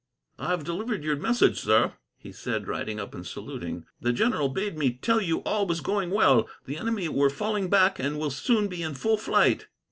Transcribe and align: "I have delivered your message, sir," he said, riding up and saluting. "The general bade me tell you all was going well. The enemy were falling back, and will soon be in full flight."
"I 0.39 0.47
have 0.47 0.63
delivered 0.63 1.03
your 1.03 1.15
message, 1.15 1.59
sir," 1.59 1.93
he 2.17 2.31
said, 2.31 2.67
riding 2.67 2.99
up 2.99 3.13
and 3.13 3.23
saluting. 3.23 3.85
"The 3.99 4.11
general 4.11 4.49
bade 4.49 4.75
me 4.75 4.93
tell 4.93 5.21
you 5.21 5.43
all 5.43 5.67
was 5.67 5.79
going 5.79 6.09
well. 6.09 6.49
The 6.65 6.77
enemy 6.77 7.07
were 7.07 7.29
falling 7.29 7.69
back, 7.69 7.99
and 7.99 8.17
will 8.17 8.31
soon 8.31 8.67
be 8.67 8.81
in 8.81 8.95
full 8.95 9.17
flight." 9.17 9.67